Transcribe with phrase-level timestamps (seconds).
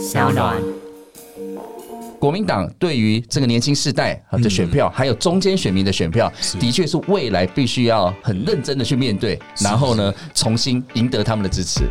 [0.00, 0.56] 小暖。
[2.18, 11.82] 国民党对于这个年轻世代啊的选票，还有中间选民的选票，的确是未来必须要很认真的去面对，然后呢，重新赢得他们的支持。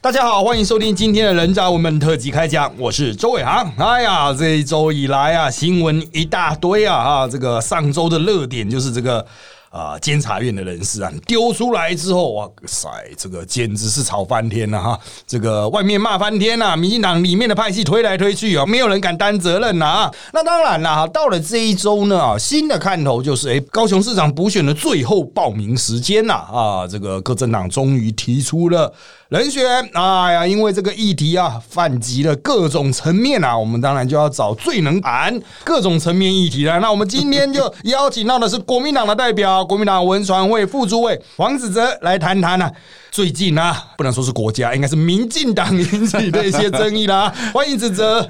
[0.00, 3.72] 大家好，欢迎收听今天的人渣文本特辑开讲，我是周伟航。
[3.78, 9.24] 哎呀，这一周以来啊，新闻一大堆啊，哈，这个上周的热点就是这个。
[9.70, 14.98] 啊，监察院的人士啊，丢出来之后，哇塞，这个简直是吵翻天了哈！
[15.28, 20.10] 这个外面骂翻天呐，民进党里面的派系推来推去啊，没有人敢担责任呐！
[20.32, 28.92] 那当然了哈，到了这一周呢，新的看头就是，哎，高雄市长补选的最后报名时间呐啊，这个各政党终于提出了。
[29.28, 36.80] 人选，哎呀，因为这个议题啊，泛及了各种层面啊，我们当然就要找最能谈各种层面议题了。
[36.80, 42.70] 那我们今天就邀请到的是国民党的代表，国民党文传会副主委黄子哲来谈谈呢。
[43.12, 47.30] 最近啊，不能说是国家，应该是民进党引起的一些争议啦。
[47.52, 48.24] 欢迎子哲，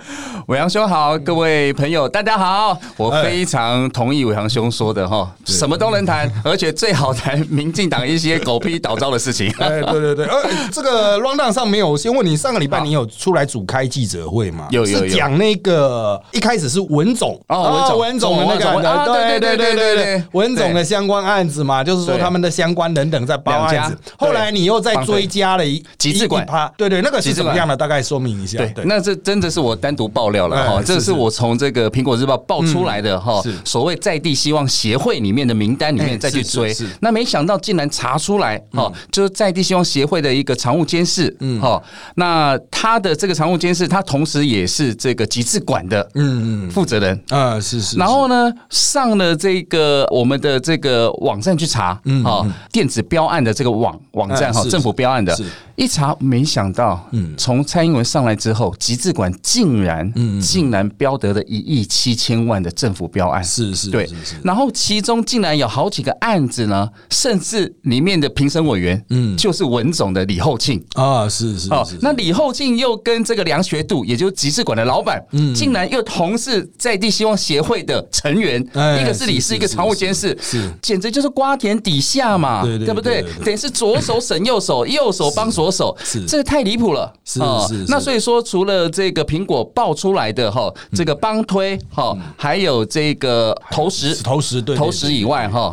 [0.47, 9.53] 伟航兄好，各位朋友大家好，我非常同意伟航兄说的哈，什么都能谈，而且最好谈民进党一些狗屁倒灶的事情。
[9.61, 14.67] 哎，对对对，呃，这个 round down 上没有，我先问你，上个礼拜你有出来主开记者会吗？
[14.71, 24.71] 有有有，讲那个一开始是文总哦，文总文总的那个，对对对对对，文总的相关案子嘛，就是说他们的相关等等在包案子，后来你。
[24.71, 26.47] 又再追加了一极致馆，
[26.77, 27.77] 对对，那个是怎么样的？
[27.77, 28.59] 大概说明一下。
[28.59, 41.61] 对，那这真的是我单独爆料了哈，这是我从这个苹果日报爆出来的哈，所谓在地希望协会里面的名单里面再去追，那没想到竟然查出来哈，就是在地希望协会的一个常务监事，嗯。
[41.61, 41.83] 哈，
[42.15, 47.21] 那他的这个常务监事，他同时也是这个极致馆的嗯嗯负责人。
[47.31, 54.65] 啊是是，然后呢上了这个我们的这个网站去查，嗯哈，电子标案的这个网网站哈。
[54.71, 55.37] 政府标案的。
[55.77, 64.07] 一查没想到，嗯，从蔡英文上来之后，集资馆竟然，嗯，竟然标得了一亿七千万的政府标案，是是，对，
[64.45, 70.85] 然后其中竟然有好几个案子呢，甚至里面的评审委员，嗯，就是文总的李厚庆。
[70.93, 83.25] 啊，是是，哦，那李厚庆又跟这个梁学度，也就是集资馆的老板，嗯，竟然又同是在地希望协会的成员，一个是理事，一个常务监事，是，简直就是瓜田底下嘛，对不对？
[83.43, 85.71] 等于是左手审右手，右手帮左。
[85.71, 87.39] 手是这个太离谱了，是
[87.69, 87.85] 是。
[87.87, 95.73] 那所以说，除了这个苹果爆出来的哈，这个帮推哈，还有这个投石投石对投石以外哈。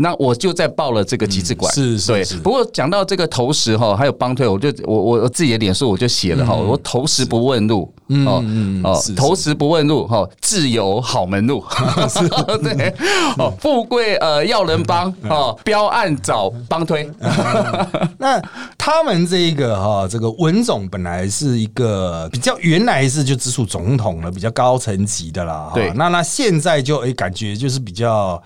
[0.00, 2.24] 那我就在报了这个集资馆，是是对。
[2.40, 7.92] 不过讲到这个投食哈，还有帮推，我就我我自己的脸书我就写了哈，我投食不问路，
[8.26, 8.44] 哦
[8.84, 11.64] 哦，投食不问路哈，自由好门路，
[12.62, 12.94] 对
[13.38, 17.10] 哦，富贵呃要人帮哦，标案找帮推。
[18.18, 18.40] 那
[18.78, 25.72] 他们这一个哈，这个文总本来是一个比较原来是就直属总统了，比较高层级的啦。
[25.74, 28.40] 对，那那现在就哎感觉就是比较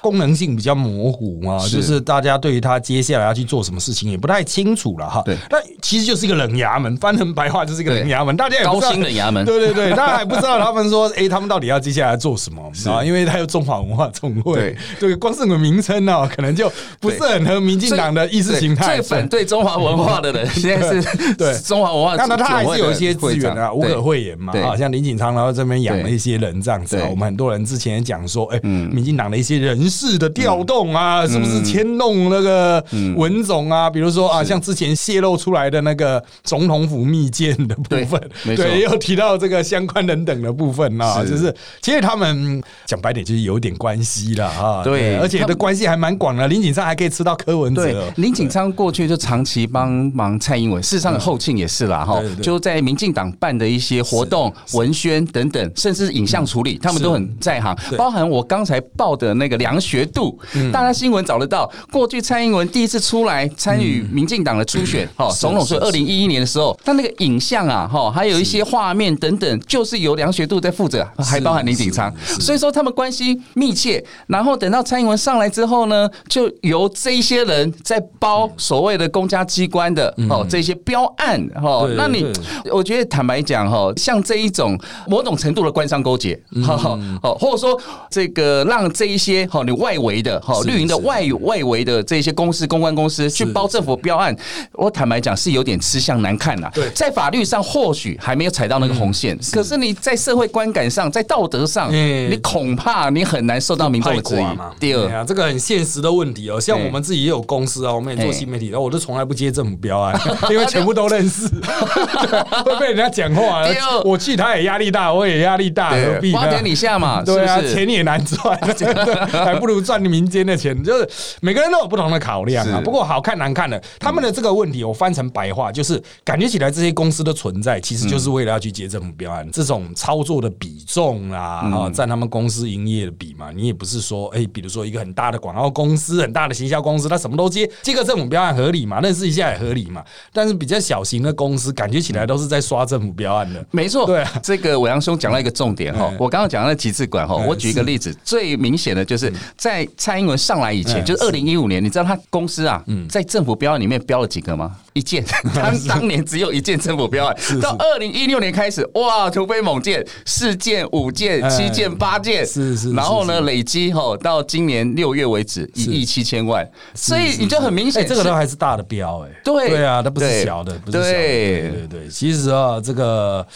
[0.00, 0.76] 功能性比较。
[0.88, 5.22] 模糊嘛，就是大家对于他接下来要去做什么事情也不太清楚了哈。
[5.24, 9.44] 对，那其实就是一个冷衙门，翻成白话就是一个冷衙门，大家也高薪冷衙门。
[9.44, 13.04] 对对对，大家还不知道他们说，哎，他们到底要接下来做什么啊？
[13.04, 18.96] 因为他有中华文化总会，对，光是个名称呢，可能就不是很合民进党的意识形态。
[18.96, 22.16] 最反对中华文化的人， 现在是对中华文化。
[22.16, 24.52] 那他还是有一些资源啊，无可讳言嘛。
[24.58, 26.98] 啊，像林锦昌，然后这边养了一些人这样子。
[27.10, 31.62] 我们很多人之前也讲说，哎，民进党的一些人事的调动啊，是不是？
[31.62, 32.82] 牵弄那个
[33.16, 38.20] 文总啊，比如说啊，像之前泄露出来的那个总统府密件的部分，
[38.56, 46.46] 对，又提到这个相关人等的部分啊，就是其实他们讲白点就是有点关系了啊，对，而且的关系还蛮广的。
[46.48, 57.76] 林锦昌还可以吃到柯文哲，林锦昌过去就长期帮忙蔡英文，事实上后庆也是啦哈，就在民进党办的一些活动、文宣等等，甚至是影像处理，他们都很在行。
[57.96, 60.38] 包含我刚才报的那个梁学度，
[60.70, 61.38] 大家新闻找。
[61.38, 74.04] 得到过去蔡英文第一次出来参与民进党的初选， 哈，总统是二零一一年的时候，他那个影像啊，哈，还有一些画面等等，就是由梁学度在负责，还包含林鼎昌，所以说他们关系密切。
[74.26, 82.26] 然后等到蔡英文上来之后呢，就由这一些人在包所谓的公家机关的哦这些标案，哈，那你
[82.72, 84.76] 我觉得坦白讲哈，像这一种
[85.06, 86.34] 某种程度的官商勾结，
[86.66, 87.80] 哈哈，哦，或者说
[88.10, 94.34] 这个让这一些哈你外围的哈哈绿营的外外围的这些公司公关公司去包政府标案，
[94.72, 96.70] 我坦白讲是有点吃相难看呐。
[96.74, 104.46] 对，在法律上或许还没有踩到那个红线，可是你在社会观感上，在道德上，你恐怕你很难受到民众的质疑。
[104.78, 110.18] 第二，这个很现实的问题哦，像我们自己也有公司啊，我们也做新媒体，然后我都从来不接政府标案，
[110.50, 111.48] 因为全部都认识，
[112.64, 113.66] 会被人家讲话。
[113.68, 116.32] 第二，我去他也压力大，我也压力大，何必？
[116.32, 118.58] 花天你下嘛， 对啊，钱也难赚，
[119.44, 120.82] 还不如赚民间的钱。
[120.82, 121.08] 就是
[121.40, 122.80] 每个人都有不同的考量啊。
[122.82, 129.48] 不过好看难看的，他们的这个问题，我翻成白话就是，感觉起来这些公司的存在，其实就是为了要去接政府标案。
[129.52, 139.00] 这种操作的比重啊，啊，占他们公司营业的比嘛，你也不是说，哎，比如说一个很大的广告公司、很大的行销公司，他什么都接，接个政府标案合理嘛？
[139.00, 140.04] 认识一下也合理嘛？
[140.32, 143.64] 但是比较小型的公司，感觉起来都是在刷政府标案的。
[143.70, 154.76] 没错，对啊这个伟阳兄讲到一个重点哈，我刚刚讲到极致馆哈，我举一个例子，最明显的就是在蔡英文上来以前，就是二零一五年，你知道他公司啊，在政府标案里面标了几个吗？
[154.92, 169.68] 一件， 他当年只有一件政府标案，到二零一六年开始，哇，突飞猛进，四件、五件、七件、八件，是是，然后呢，累积哈到今年六月为止一亿七千万，所以你就很明显，这个都还是大的标，哎，对。
[169.68, 173.46] 对啊，它不是小的，不是小的，对对对，其实啊，这个。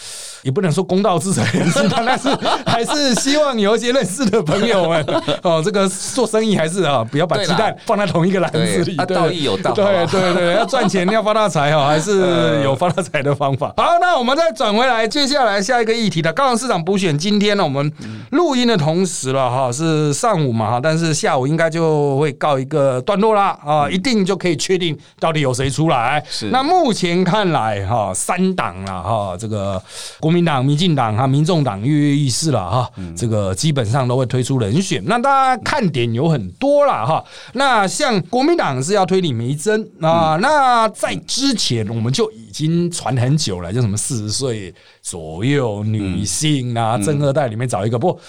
[0.43, 2.29] 也不能说公道自在 人心，但是
[2.65, 5.05] 还是希望有一些认识的朋友们
[5.41, 8.95] 哦，这个做生意还是啊，不要把鸡蛋放在同一个篮子里。
[8.95, 13.73] 道义有道，对对对，要赚钱要发大财哈，还是有发大财的方法。
[13.77, 17.91] 好，那我们再转回来，接下来下一个议题的高雄市长补选，今天呢，我们
[18.31, 26.21] 录音的同时了哈，是上午嘛哈，但是下午应该就会告一个段落啦啊，一定就可以确定到底有谁出来。
[26.29, 29.81] 是，那目前看来哈，三党了哈，这个
[30.19, 30.32] 国。
[30.33, 35.03] 民党、民进党哈，民众党跃跃欲试了哈，这个基本上都会推出人选。
[35.05, 37.23] 那大家看点有很多了哈。
[37.53, 48.19] 那像国民党是要推李梅珍啊，那在之前我们就已经传很久了，就什么四十岁左右女性啊，正二代里面找一个不。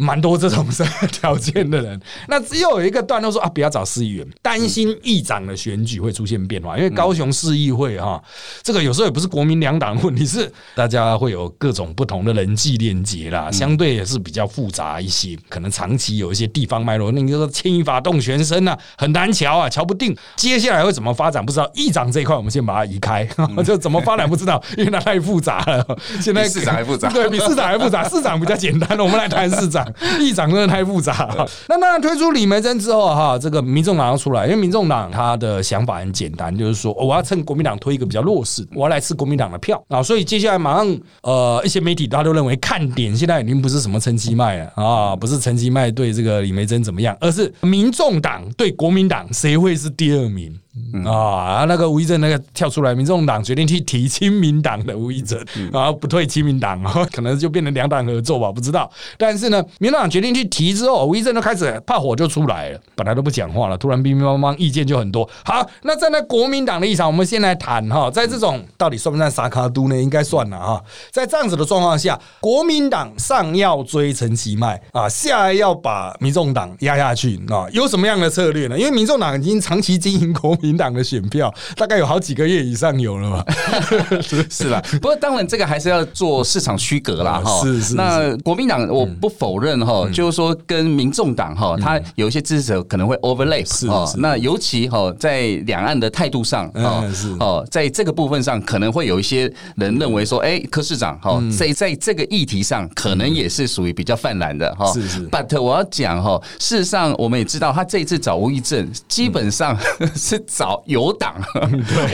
[0.00, 0.66] 蛮多这种
[1.12, 8.22] 条件的人，那只有有一个段落说啊，不要找市议员，担心议长的选举会出现变化，因为高雄市议会哈，
[8.62, 21.44] 这个有时候也不是国民两党问题，是大家会有各种不同的人际链接啦，相对也是比较复杂一些，可能长期有一些地方脉络，那你说牵一发动全身啊，很难瞧啊，瞧不定，接下来会怎么发展？
[21.44, 23.28] 不知道，议长这一块我们先把它移开，
[23.66, 25.86] 就怎么发展不知道，因为它太复杂了。
[26.22, 29.86] 现在市长还复杂， 对比市长还复杂，市长比较简单，我们来谈市长。
[30.20, 31.48] 议长真的太复杂了。
[31.68, 40.02] 那当然推出李梅珍之后哈，这个民众党要出来，因为民众党他的想法很简单，就是说我要趁国民党推一个比较弱势，我要来吃国民党的票啊。
[40.02, 50.58] 所以接下来马上呃，一些媒体大家都认为看点现在已经不是什么陈其迈了啊，不是陈其迈对这个李梅珍怎么样，而是民众党对国民党谁会是第二名。
[51.04, 55.38] 啊，那个吴益政那个跳出来，民众党决定去提亲民党的吴益政，
[55.72, 56.82] 然后不退亲民党，
[57.12, 58.88] 可能就变成两党合作吧，不知道。
[59.18, 65.28] 但是呢，民众党决定去提之后，吴益政就开始怕火就出来了，本来都不讲话了，突然乒乒乓乓，意见就很多。
[65.44, 69.96] 好，那站在国民党的立场，我们先来谈哈，在这种到底算不算沙卡都呢？
[70.00, 70.84] 应该算了哈。
[71.10, 78.78] 在这样子的状况下，国民党上要追陈其迈啊，下要把民众党压下去啊，有什么样的策略呢？
[78.78, 80.56] 因为民众党已经长期经营国。
[80.60, 83.44] 民党的选票大概有好几个月以上有了吧？
[84.50, 87.62] 是啦，不过当然这个还是要做市场区隔啦，哈。
[87.62, 87.94] 是是。
[87.94, 93.86] 那国民党我不否认哈，就是说跟民众党哈，他有一些支持者可能会 overlap 是
[94.18, 104.92] 那尤其哈在两岸的态度上啊，是哦，在这个部分上可能会有一些人认为说，哎，柯市长哈，在在这个议题上可能也是属于比较泛滥的哈。
[104.92, 105.28] 是是。
[105.28, 109.78] But 我要讲哈，事实上我们也知道，他这一次找吴益政基本上
[110.14, 110.42] 是。
[110.52, 111.34] 找油党，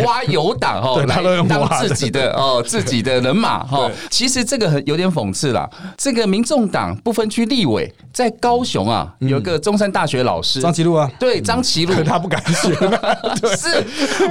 [0.04, 3.90] 挖油党哈，来当自己的哦，自己的人马哈。
[4.10, 5.68] 其实这个很有点讽刺啦。
[5.96, 10.60] 这个民众党不分区立委在高雄啊，有个中山大学老师。
[10.60, 12.72] 张其禄啊，对张其禄， 他不敢选。
[13.56, 13.84] 是，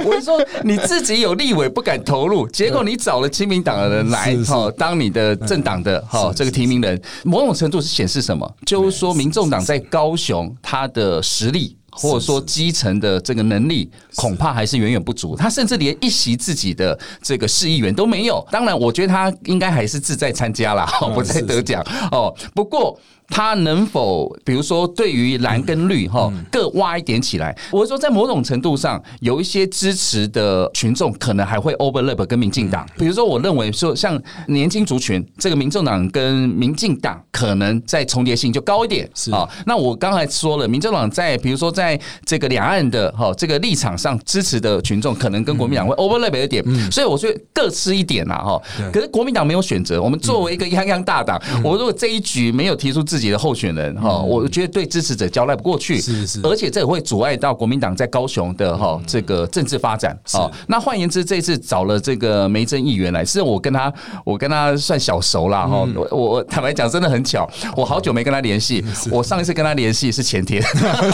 [0.04, 8.48] 我说你自己有立委不敢投入，结果你找了亲民党的人来哈，当你的政党的哈这个提名人，某种程度是显示什么？
[8.64, 11.76] 就是说民众党在高雄他的实力。
[11.96, 15.36] 或者说基层的这个能力，恐怕还是远远不足。
[15.36, 18.44] 他甚至连一席自己的这个市议员都没有。
[18.50, 22.34] 当然，我觉得他应该还是志在参加啦， 不在得奖哦。
[22.54, 22.98] 不过。
[23.28, 27.52] 他能否，比如说，对于蓝跟绿哈，各挖一点起来？
[27.72, 32.86] 我是说，在某种程度上，有一些支持的群众可能还会 overlap 跟民进党。
[32.96, 39.10] 比如说，我认为说，像年轻族群，这个民众党跟民进党可能在重叠性就高一点。
[39.12, 46.62] 是啊，那我刚才说了，民进党在比如说在这个两岸的哈这个立场上支持的群众，可能跟国民党会 overlap 一点。
[46.90, 48.60] 所以我觉得各吃一点啦哈。
[48.92, 60.50] 可是国民党没有选择，我们作为一个泱泱大党，我如果这一局没有提出自己的候选人哈，我觉得对支持者交代不过去，是是，而且这也会阻碍到国民党在高雄的哈这个政治发展啊。
[60.66, 63.92] 那换言之，这次找了这个梅珍议员来，是我跟他
[64.24, 65.86] 我跟他算小熟啦哈。
[65.94, 70.62] 我我坦白讲，真的很巧，我好久没跟他联系，我上一次跟他联系是前天，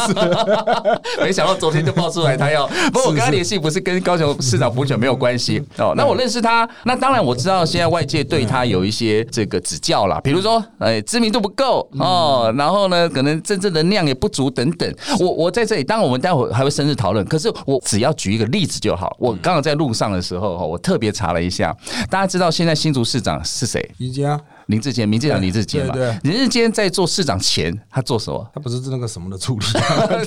[1.22, 2.68] 没想到昨天就爆出来他要。
[2.92, 5.92] 不过我跟他联系不是跟高雄市长补选没有关系 哦。
[5.96, 12.52] 那我认识他，那当然我知道现在外界对他有一些这个指教啦，比如说哎知名度不够哦。
[12.56, 14.94] 然后呢，可能真正的量也不足等等。
[15.20, 17.24] 我我在这里，当然我们待会还会深入讨论。
[17.26, 19.16] 可是我只要举一个例子就好。
[19.18, 21.74] 我刚刚在路上的时候，我特别查了一下，
[22.10, 23.90] 大家知道现在新竹市长是谁？
[23.98, 24.40] 宜家。
[24.66, 28.50] 林志坚，民进党林志坚嘛，林志坚在做市长前，他做什么？
[28.54, 29.66] 他不是那个什么的助理，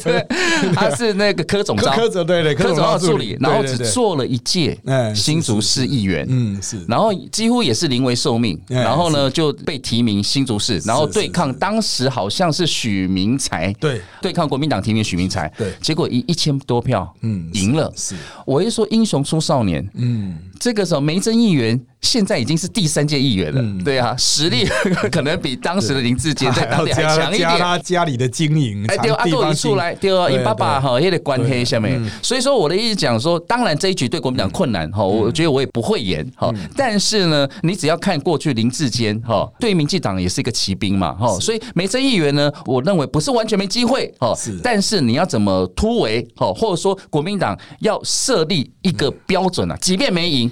[0.75, 4.77] 他是那个柯总召，柯总对对，柯总召助理，然后只做了一届
[5.15, 17.91] 新竹市议员，嗯是，然后几乎也是临危受命，然后呢就被提名新竹市，然后对抗当时好像是许明才，对，对抗国民党提名许明才，对，结果一一千多票，嗯，赢了。
[17.95, 18.15] 是，
[18.45, 21.79] 我一说英雄出少年，嗯，这个时候梅珍议员。
[22.01, 24.63] 现在已经是第三届议员了，对啊，实力
[25.11, 27.49] 可能比当时的林志坚在当地还强一点。
[27.49, 31.99] 加他家里的经营，哎，对阿杜一出来，对啊，你爸爸哈也得关黑下面。
[32.21, 36.53] 所以说我的意思讲说，当然这一局对国民党困难哈，我觉得我也不会演哈。
[36.75, 41.39] 但是呢，你只要看过去林志坚哈，对民进党也是一个骑兵嘛哈。
[41.39, 44.31] 所以梅珍议员呢，我认为不是完全没机会哈。
[44.61, 50.51] 但是你要怎么突围哈，或者说国民党要设立一个标准啊，即便没赢。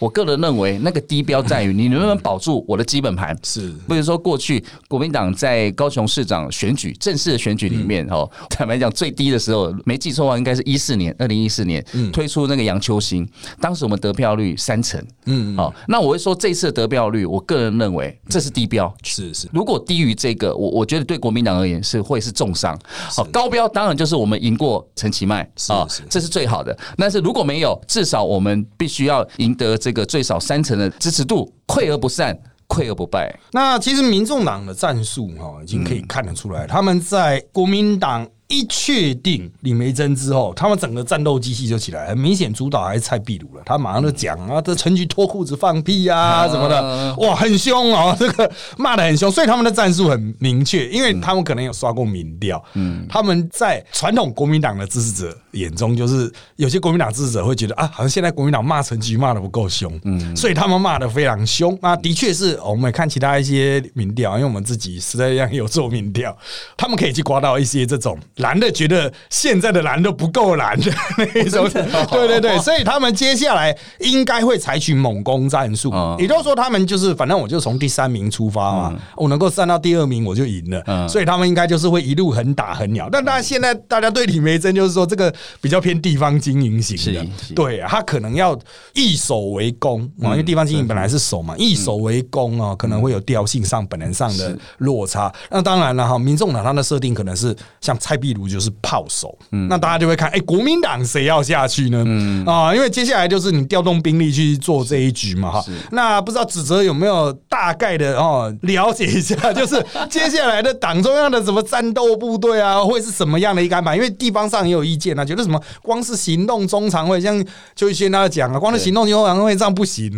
[0.00, 3.36] 我个人认为，那个低标在于你能不能保住我的基本盘。
[3.42, 13.28] 是，比如说过去国民党在高雄市长选举正式的选举里面，哦，坦白讲最低的时候，没记错的话，应该是一四年，二零一四年推出那个杨秋兴，
[13.60, 14.98] 当时我们得票率三成。
[15.26, 18.90] 嗯，好，那我会说这次的得票率，我个人认为这是低标。
[19.02, 22.74] 是是，如果低于这个，我我觉得对国民党而言是会是重伤。
[23.14, 26.74] 好，高标当然就是我们赢过陈其迈啊，这是最好的。
[26.96, 29.89] 但是如果没有，至少我们必须要赢得这。
[29.90, 33.36] 这个最少三成的支持度，溃而不散，溃而不败。
[33.50, 38.24] 那其实民众党的战术哈，已经可以看得出来，他们在国民党。
[38.50, 43.62] 一确定李梅珍之后，他们整个战斗机器就起来，很明显主导还是蔡壁如了。
[43.64, 49.30] 他马上就讲啊，这陈局脱裤子放屁啊什么的，哇，很凶哦，这个骂的很凶。
[49.30, 52.60] 所以他们的战术很明确，因为他们可能有刷过民调。
[52.74, 61.78] 嗯，他们在传统国民党的支持者眼中，就是有些国民党支持者会觉得啊，好像现在国民党骂陈局骂的不够凶，嗯，所以他们骂的非常凶。
[61.80, 66.36] 那的确是我们看其他一些民调，因为我们自己实在上有做民调，
[66.76, 68.18] 他们可以去刮到一些这种。
[68.40, 71.68] 蓝的觉得现在的蓝都不够蓝的 那一种，
[72.10, 83.08] 对对对，所以他们接下来应该会采取猛攻战术，也就是说，他们就是反正我就从第三名出发嘛，我能够站到第二名我就赢了，所以他们应该就是会一路狠打狠咬。
[83.10, 88.58] 但大家现在大家对李梅珍就是说这个比较偏地方经营型的，对他可能要
[88.94, 95.30] 易守为攻啊，因为地方经营本来是守嘛，易守为攻啊，可能会有调性上本能上的落差。
[95.50, 98.29] 那当然了哈，民众党他的设定可能是像蔡壁。
[98.32, 99.36] 例如就是炮手，
[99.68, 101.98] 那大家就会看，哎，国民党谁要下去呢？
[102.46, 105.64] 啊，因为接下来就是你调动兵力去做这一局嘛，哈。
[105.90, 113.96] 那不知道指责有没有大概的哦了解一下， 就是接下来的党中央的什么战斗部队啊，会是什么样的一个安排？
[113.96, 117.44] 因为地方上也有意见啊，觉得什么光是行动中常会，像
[117.74, 120.10] 就先他讲啊，光是行动中常会这样不行，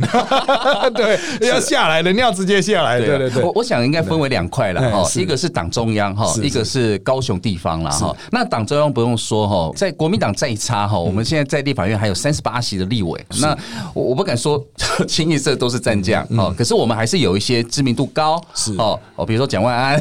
[0.94, 3.42] 对，要下来的，你要直接下来，对对对。
[3.42, 8.16] 我我想应该分为两块了哈，一个是党中央哈，一个是高雄地方了。
[8.30, 13.56] 那党中央不用说哈，在国民党再差哈，我们现在在立法院还有三十八席的立委，那
[13.94, 14.64] 我我不敢说
[15.08, 18.74] 清一色都是战将哦，可是我们还是有有一些知名度高，是。
[18.74, 19.98] 哦哦，比如说蒋万安，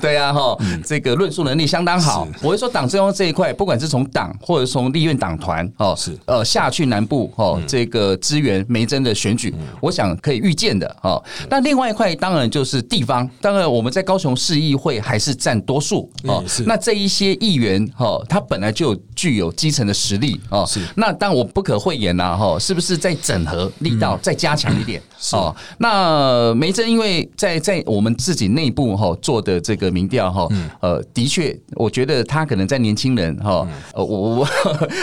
[0.00, 2.28] 对啊哈，这个论述能力相当好。
[2.40, 6.16] 我会说党中央这一块，不管是从党或者从立院党团哦，是。
[6.26, 11.20] 呃下去南部哦，这个支援梅珍的选举，我想可以预见的哦。
[11.50, 16.44] 那另外一块当然就是地方，当然我们在高雄市议会还是占多数哦。
[16.66, 20.64] 那这一些议员哈，他本来就具有基层的实力哦。
[20.66, 25.00] 是那但我不可讳言呐哈，是不是在整合力道再加强一点
[25.32, 25.54] 哦？
[25.78, 30.48] 那梅珍因为在在我们自己内部哈做的这个民调哈，
[30.80, 34.48] 呃，的确，我觉得他可能在年轻人哈，呃，我我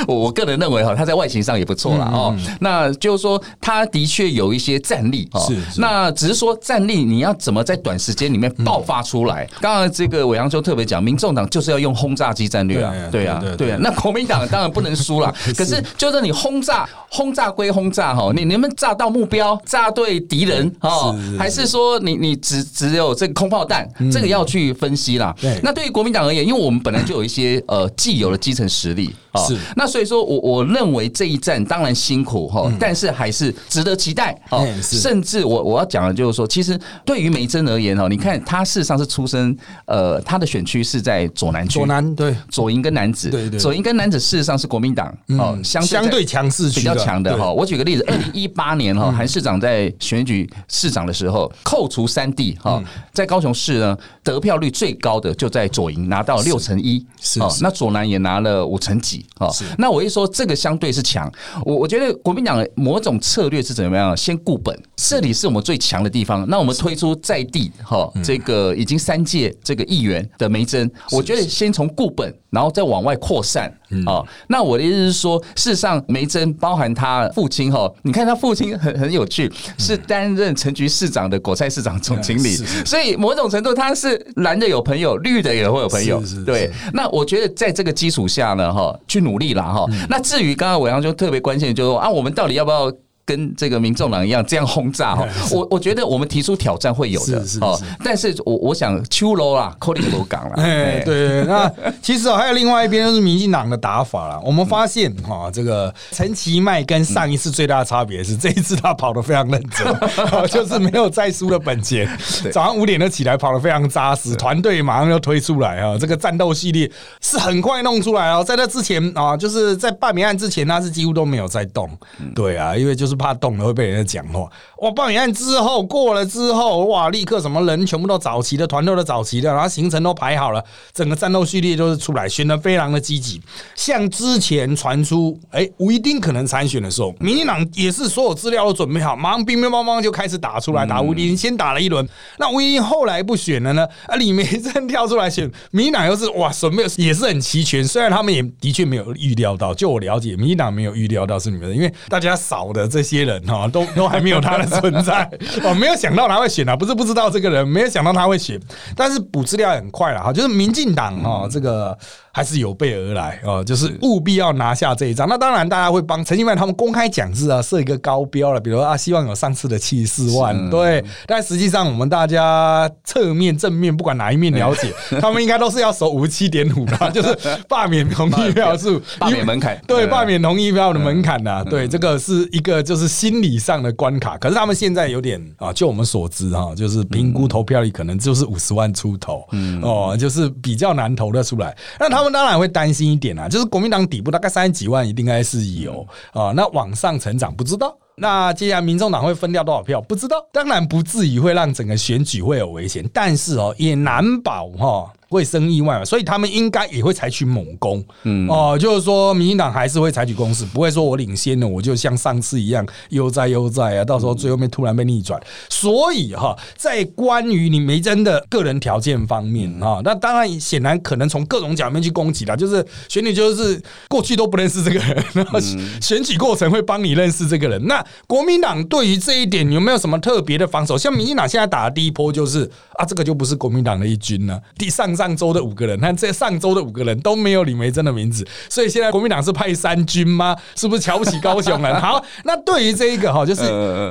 [0.16, 2.36] 我个人认为哈，他在外形上也不错了哦。
[2.60, 5.40] 那就是说，他的确有一些战力哦。
[5.48, 5.58] 是。
[5.80, 9.48] 那只是说战力，你要怎么在短时间里面爆发出来？
[9.62, 13.78] 刚刚这个伟阳就特别讲，民众党就是要用轰炸机战略啊，对啊，对啊。
[13.82, 23.88] 那国民党当然不能输了， 可是就是你轰炸，轰炸归轰炸哈，你能不能炸到目标，炸对敌人哦，还是说你你只只有这个空炮弹？
[24.12, 25.36] 这个要去分析啦。
[25.64, 29.58] 那对于国民党而言，因为我们本来就有一些呃既有的基层实力啊，是。
[29.76, 34.68] 那所以说我我认为这一战当然辛苦哈，但是还是值得期待哦。
[34.82, 39.56] 甚至我我要讲的就是说，其实对于梅珍而言哦，你看他事实上是出生
[39.86, 42.36] 呃，他的选区是在左南区，左南对。
[42.50, 47.52] 左营跟南子，对对，左营跟南子事实上是国民党哦相相对强势比较强的哈。
[47.52, 52.84] 我举个例子，二零一八年哈，韩市长在选举市长的时候，扣除三地哈，
[53.14, 59.50] 在高雄市呢得票率最高的就在左营拿到六成一，是哦，那左南也拿了五成几哦。
[59.78, 61.32] 那我一说这个相对是强，
[61.66, 64.16] 我我觉得国民党某种策略是怎么样？
[64.16, 73.72] 先固本，这里是我们最强的地方，那我们推出在地哈这个已经三届这个议员的梅珍，我觉得先从固本，然后再往外扩散
[74.06, 74.26] 哦。
[74.48, 86.22] 那我的意思是说，事实上梅珍包含他父亲哈，你看他父亲很很有趣，是担任陈局市长的果菜市场总经理， 所以某种程度他是蓝的有朋友，绿的也会有朋友。
[86.46, 89.86] 对，那我觉得在这个基础下呢，哈，去努力了哈。
[90.10, 92.92] 那至于刚刚伟阳就特别关心，就是说啊，我们到底要不要？
[93.26, 104.42] 跟这个民众党一样这样轰炸 哈，我我觉得我们提出挑战会有的哦，但是我我想秋楼啦， 扣里楼港啦，哎，对，那 其实还有另外一边就是民进党的打法了。
[104.44, 112.10] 我们发现哈，这个陈其迈跟上一次最大的差别是， 这一次他跑得非常认真，就是没有再输的本钱，
[112.52, 118.44] 早上五点就起来跑得非常扎实，团队马上就推出来啊，这个战斗系列是很快弄出来哦。
[118.44, 121.88] 在那之前啊，就是在罢免案之前，他是几乎都没有在动，
[122.34, 123.11] 对啊，因为就是。
[123.16, 124.50] 怕动了会被人家讲话。
[124.78, 124.92] 哇！
[124.92, 127.10] 报名案之后过了之后，哇！
[127.10, 130.64] 立刻什么人全部都找齐的，团队都找齐的，然后行程都排好了，
[130.94, 133.42] 整个战斗序列都是出来，选的非常的积极。
[133.76, 142.08] 像之前传出，哎，吴一丁可能参选的时候，民进党也是所有资料都准备好，马上乒乒乓乓就开始打出来，打吴一丁，先打了一轮。
[142.38, 143.88] 那吴一丁后来不选了呢？
[144.08, 147.84] 啊，李梅珍跳出来选，民进党又是哇，准备也是很齐全。
[147.84, 153.12] 虽然他们也的确没有预料到，就我了解，民进党没有预料到是你们的，因为大家少的这这。
[153.12, 155.30] 些人哈都都还没有他的存在
[155.66, 158.58] 我， 没有想到他会选啊，不是不知道这个人，没有想到他会选，
[158.96, 161.98] 但是补资料很快了哈，就是民进党哈这个。
[162.34, 165.28] 还是有备而来哦，就是务必要拿下这一张。
[165.28, 171.04] 那当然，大家会帮陈金曼他们公开讲是啊，设一个高标了，比如啊，希望有上次的七十四万，对。
[171.28, 184.38] 但实际上，我们大家侧面、正面，不管哪一面了解， 他们应该都是要守五十七点五的， 就是罢免同意票数、罢免门槛，对，罢免同意票的门槛呐，对，这个是一个就是心理上的关卡。
[184.38, 191.76] 可是他们现在有点啊，就我们所知哈，就是评估投票率可能就是五十万出头，嗯，哦，就是比较难投得出来。
[192.00, 192.21] 那他。
[192.22, 196.52] 他们当然会担心一点啊，就是国民党底部大概三十几万，一定该是有啊。
[196.56, 205.12] 那往上成长不知道，那接下来民众党会分掉多少票不知道，当然不至于会让整个选举会有危险，但是哦，也难保哈。
[205.32, 215.42] 会生意外嘛，所以他们应该也会采取猛攻，嗯哦，就是说民进党还是会采取攻势，不会说我领先了，我就像上次一样悠哉悠哉啊，到时候最后面突然被逆转。
[215.70, 225.58] 所以哈，在关于你梅珍的个人条件方面啊，那当然显然可能从各种角面去攻击了，就是选举就是过去都不认识这个人，然后
[226.02, 227.82] 选举过程会帮你认识这个人。
[227.88, 230.98] 那国民党对于这一点有没有什么特别的防守？
[230.98, 235.12] 像民进党现在打的第一波就是啊，这个就不是国民党的一军了，第上。
[235.22, 240.56] 上周的五个人，但这上周的五个人都没有李梅珍的名字，所以现在国民党是派三军吗？
[240.76, 242.02] 是不是瞧不起高雄人？
[242.02, 243.62] 好，那对于这一个哈，就是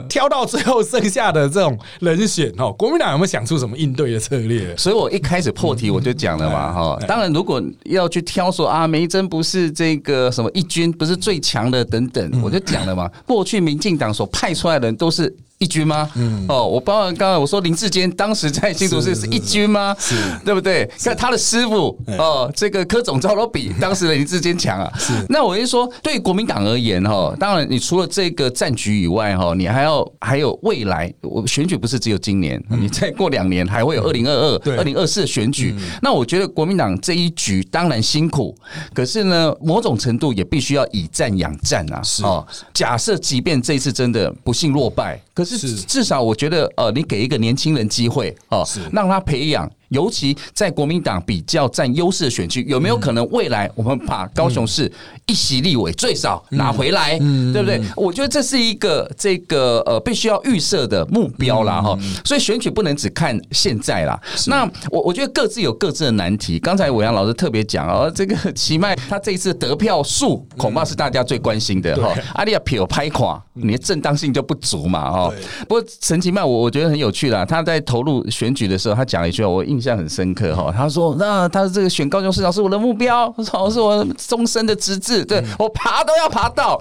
[0.09, 4.77] 挑到最后剩下的这种人选哈，国民党有没有想出什么应对的策略？
[4.77, 15.35] 所以我一开始破题我就讲了嘛哈，当然如果要去挑说啊，梅珍不是这个什么一军不是最强的等等，我就讲了嘛，过去民进党所派出来的人都是。
[15.61, 16.11] 一军吗？
[16.15, 19.95] 嗯，哦，我包括刚才我说林志坚当时在新竹市是一军吗？
[20.01, 20.91] 是，对不对？
[21.05, 24.91] 看他的师傅哦，这个柯总招都比 当时的林志坚强啊。
[24.99, 35.75] 是，那我就说，对国民党而言哈，当然你除了这个战局以外哈，你还要还有未来，我选举不是只有今年，你再过两年还会有二零二二、二零二四的选举。
[36.01, 38.57] 那我觉得国民党这一局当然辛苦，
[38.95, 42.03] 可是呢，某种程度也必须要以战养战啊。
[42.03, 45.50] 是哦，假设即便这一次真的不幸落败，可是。
[45.59, 49.71] 是，至少我觉得，呃，你给一个年轻人机会，哦，让他培养。
[49.91, 54.91] 尤其在国民党比较占优势的选区，有没有可能未来我们把高雄市
[55.27, 57.81] 一席立委最少拿回来，嗯对不对？
[57.97, 61.99] 我觉得这是一个这个呃必须要预设的目标啦，哈。
[62.25, 64.19] 所以选举不能只看现在啦。
[64.47, 66.59] 那我我觉得各自有各自的难题。
[66.61, 72.15] 刚才伟阳老师特别讲哦， 这个奇迈他这一次得票数恐怕是大家最关心的哈。
[72.35, 75.33] 阿利亚撇拍垮，你的正当性就不足嘛，哈。
[75.69, 79.80] 不过陈其迈我我觉得很有趣啦，他在投入选举的时候，他讲了一句话，我印。
[79.81, 86.79] 印象很深刻哈，他说：“那他这个选高雄市长是我的目标，说 是我终身的职志，对我爬都要爬到。”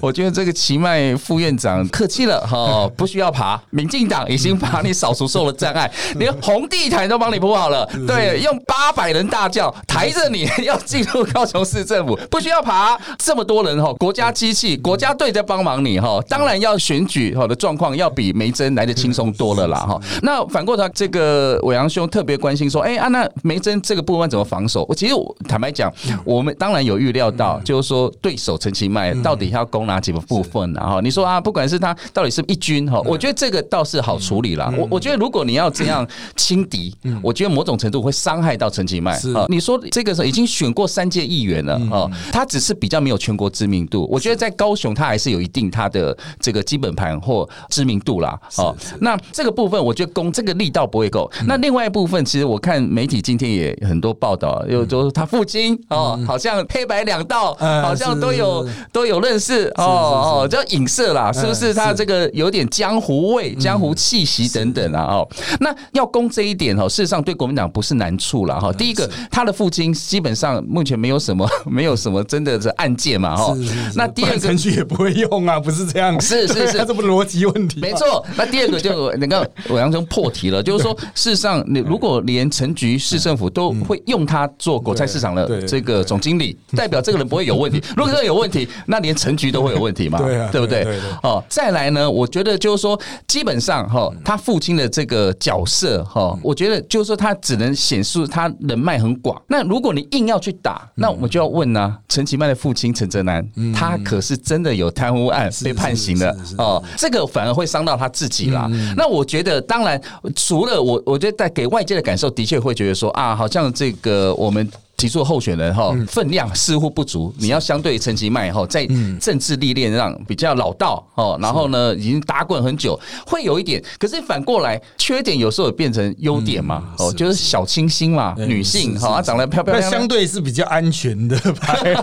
[0.00, 20.00] 我觉得这个奇迈副院长客气了哈， 不需要爬，民进党已经把你扫除所有的障碍，连红地毯都帮你铺好了，对，用八百人大轿抬着你要进入高雄市政府， 不需要爬，这么多人哈，国家机器、国家队在帮忙你哈，当然要选举好的状况要比梅珍来的轻松多了啦哈。
[20.22, 22.37] 那反过头，这个伟阳兄特别。
[22.38, 24.86] 关心说，哎啊，那梅珍这个部分怎么防守？
[24.88, 25.14] 我其实
[25.48, 25.92] 坦白讲，
[26.24, 34.72] 我们当然有预料到，就是说对手陈其迈到底要攻哪几个部分然后你说啊，不管是他到底是一军哈，我觉得这个倒是好处理了。
[34.76, 39.12] 我我觉得如果你要这样轻敌，我觉得某种程度会伤害到陈其迈。
[39.34, 44.06] 啊，你说这个时候已经选过三届议员了啊，他只是比较没有全国知名度。
[44.10, 48.38] 我觉得在高雄他还是有一定他的这个基本盘或知名度啦。
[48.56, 51.30] 哦，那这个部分我觉得攻这个力道不会够。
[51.46, 52.18] 那另外一部分。
[52.28, 61.72] 其实我看媒体今天也很多报道，又说他父亲哦，好像黑白两道，好像都有都有认识哦哦，叫影射啦，是不是？
[61.72, 65.28] 他这个有点江湖味、江湖气息等等啊哦。
[65.60, 68.70] 那要攻这一点哦，事实上对国民党不是难处了哈。
[68.72, 73.56] 第一个，他的父亲基本上目前没有什么 没有什么真的是案件嘛哈。
[73.94, 76.20] 那第二个程序也不会用啊，不是这样？
[76.20, 77.80] 是是是， 这不逻辑问题。
[77.80, 78.24] 没错。
[78.36, 87.82] 那第二个就 那个我杨忠破题了，就是说事实上你如果连陈局市政府都会用他做果菜市场的这个总经理， 代表这个人不会有问题。
[87.96, 90.18] 如果这有问题，那连陈局都会有问题嘛？
[90.50, 90.84] 对不对？
[91.22, 92.10] 哦，再来呢？
[92.10, 99.40] 我觉得就是说，基本上哈，他父亲的这个角色哈，我觉得就是说，他只能显示他人脉很广。
[99.48, 108.70] 那如果你硬要去打，那我们就要问呢，陈其迈的父亲陈泽南，他可是真的有贪污案被判刑的哦，这个反而会伤到他自己啦。
[108.96, 110.00] 那我觉得，当然
[110.34, 112.44] 除了我，我觉得在给外界感受的。
[112.44, 114.68] 确会觉得说啊，好像这个我们。
[114.98, 118.86] 提出候选人哈分量似乎不足，你要相对陈其迈哈在
[119.20, 123.82] 政治历练上比较老道哦，然后呢已经打滚很久，会有一点。
[123.96, 131.94] 可是反过来，缺点有时候也变成优点嘛哦，就是小清新嘛，女性哈长得漂漂亮亮，相对是比较安全的牌，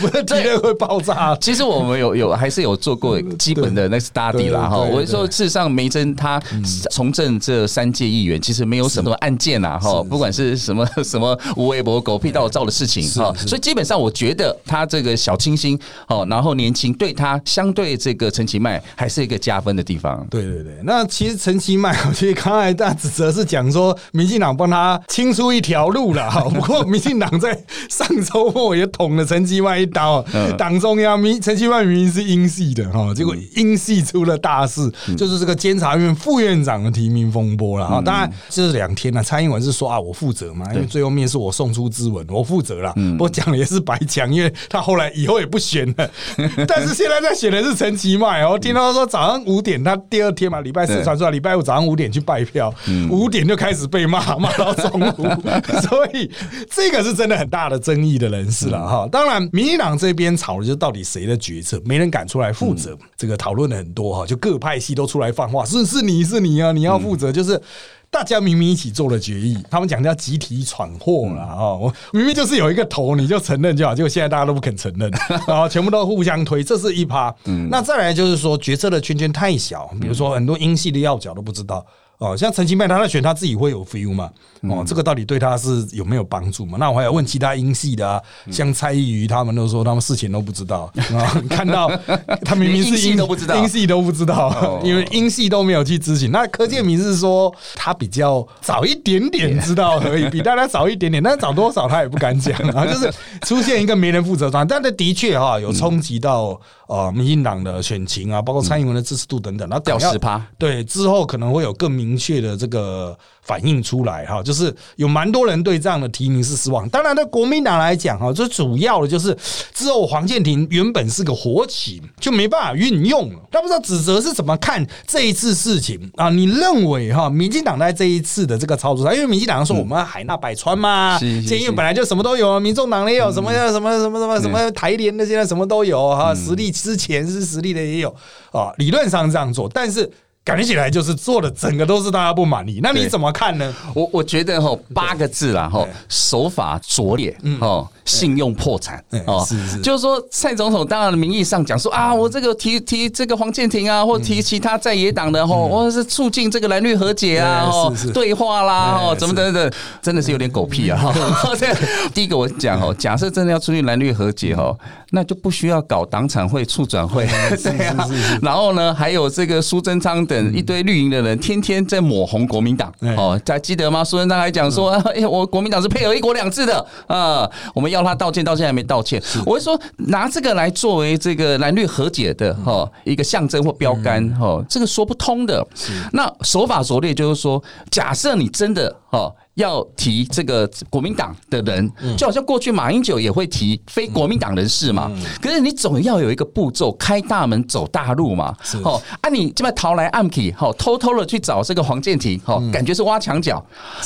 [0.00, 1.36] 不是敌人会爆炸。
[1.40, 4.78] 其实我们有有还是有做过基本的那 study 啦哈。
[4.78, 6.42] 我说事实上，梅珍她
[6.90, 10.48] 从政这三届议员，其实没有什么案件呐哈，不管是。
[10.58, 12.02] 什么 什么无微博。
[12.08, 20.26] 狗屁倒灶的事情哈，所以基本上我觉得他这个小清新哦，然后年轻，对他相对这个陈其迈还是一个加分的地方。
[20.30, 26.40] 对对对，那其实陈其迈，我觉得刚才大指责是讲说民进党帮他清出一条路了哈。
[26.48, 30.24] 不过民进党在上周末也捅了陈其迈一刀，
[30.56, 38.00] 党中央民陈其迈明明是英系的哈，结果英系出了大事，就是这个监察院副院长的提名风波了哈。
[38.00, 41.86] 当然这两天呢，蔡英文是说啊，我负责嘛，因为最后面是我送出。
[41.98, 42.94] 之文，我负责了。
[43.18, 46.10] 我讲的也是白讲，因为他后来以后也不选了。
[46.68, 48.46] 但是现在在选的是陈其迈。
[48.46, 52.72] 我听到说早上五点，他第二天嘛，礼拜四传出来，礼拜五早上五点去拜票，
[53.10, 55.28] 五点就开始被骂，骂到中午。
[55.82, 56.30] 所以
[56.70, 59.08] 这个是真的很大的争议的人士了哈。
[59.10, 62.96] 当然，民进党这边吵的就是到底谁的决策，没人敢出来负责。
[63.16, 67.60] 这个讨论的很多哈，就各派系都出来放话，是是你是你啊，你要负责，就是。
[68.10, 71.74] 大家明明一起做了决议，他们讲叫集体闯祸了啊！
[71.74, 75.10] 我明明就是有一个头，你就承认就好，结果现在大家都不肯承认，
[75.46, 77.34] 然 后全部都互相推，这是一趴。
[77.70, 81.84] 那再来就是说决策的圈圈太小，比如说很多英系的要角都不知道。
[82.18, 84.28] 哦，像陈其迈他在选他自己会有 feel 嘛？
[84.62, 86.76] 哦，这个到底对他是有没有帮助嘛？
[86.78, 91.88] 那我还要问其他英系的啊，像蔡依瑜他们都说他们事情都不知道啊， 看到
[92.44, 96.32] 他明明是英系都不知道，英系都不知道，因为英系都没有去咨询。
[96.32, 103.08] 那柯建明是说他比较早一点点知道而已，比大家早一点点， 但是早多少他也不敢讲啊，就是
[103.42, 113.16] 出现一个没人负责状但这的确哈有冲击到呃民进党的选情啊，包括蔡英文的支持度等等，那掉十趴，对之后可能会有更明确的这个。
[113.48, 116.86] 反映出来哈，就是有蛮多人对这样的提名是失望。
[116.90, 119.34] 当然，对国民党来讲哈，最主要的就是
[119.72, 123.38] 之后黄建庭原本是个活棋，就没办法运用了。
[123.50, 126.28] 他不知道指责是怎么看这一次事情啊？
[126.28, 138.08] 你认为哈，民进党在这一次的这个操作上，因为民进党说我们海纳百川嘛，因为本来就什么都有，民众党也有什么什么什么什么什么台联的，现在什么都有哈，实力之前是实力的也有
[138.52, 140.10] 啊，理论上这样做，但是。
[140.44, 143.74] 感觉起来就是做的整个都是大家不满意，那你怎么看呢？
[143.94, 149.46] 我我觉得哈八个字啦哈，手法拙劣哦，信用破产哦，
[149.82, 159.70] 就是说蔡总统当然名义上讲说啊，我这个提提这个黄建庭啊，或提其他在野党的吼，或者是促进这个蓝绿和解啊，哦，对话啦，哦，怎么等等，
[160.02, 160.98] 真的是有点狗屁啊！
[160.98, 161.52] 哈，
[162.14, 164.76] 第一个我讲哦，假设真的要促进蓝绿和解哦，
[165.10, 167.26] 那就不需要搞党产会、促转会
[167.62, 168.08] 对啊，
[168.40, 170.38] 然后呢，还有这个苏贞昌等。
[170.54, 174.02] 一堆绿营的人天天在抹红国民党哦，还记得吗？
[174.02, 179.22] 苏贞昌还讲说， 哎，我国民党是配合一国两制的啊，我们要他道歉，到现在还没道歉。
[179.44, 185.66] 我会说，拿这个来作为这个蓝绿和解的哈一个象征或标杆哈，这个说不通的。
[186.12, 189.32] 那手法拙劣，就是说，假设你真的哈。
[189.58, 195.10] 要提这个国民党的人，就好像过去马英九也会提非国民党人士嘛。
[195.42, 198.54] 可是你总要有一个步骤，开大门走大路嘛。
[198.84, 203.60] 哦，啊，你这边逃来暗去，好偷偷的去找这个黄建庭，好，感觉是挖墙脚。